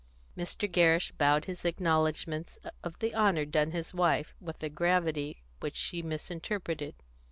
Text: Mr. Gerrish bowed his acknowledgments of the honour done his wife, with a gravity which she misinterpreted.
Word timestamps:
Mr. 0.35 0.67
Gerrish 0.67 1.11
bowed 1.11 1.45
his 1.45 1.63
acknowledgments 1.63 2.57
of 2.83 2.97
the 2.97 3.13
honour 3.13 3.45
done 3.45 3.69
his 3.69 3.93
wife, 3.93 4.33
with 4.41 4.63
a 4.63 4.69
gravity 4.69 5.43
which 5.59 5.75
she 5.75 6.01
misinterpreted. 6.01 6.95